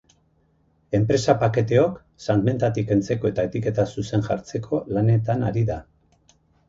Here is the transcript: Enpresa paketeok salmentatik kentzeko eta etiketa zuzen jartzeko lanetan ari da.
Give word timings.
Enpresa 0.99 1.33
paketeok 1.43 1.99
salmentatik 2.25 2.87
kentzeko 2.93 3.29
eta 3.33 3.45
etiketa 3.51 3.85
zuzen 3.97 4.27
jartzeko 4.31 4.81
lanetan 4.97 5.47
ari 5.51 5.65
da. 5.71 5.77